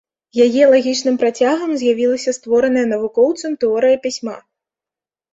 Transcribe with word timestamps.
Яе 0.43 0.63
лагічным 0.69 1.15
працягам 1.23 1.71
з'явілася 1.81 2.33
створаная 2.37 2.85
навукоўцам 2.93 3.51
тэорыя 3.65 3.97
пісьма. 4.07 4.35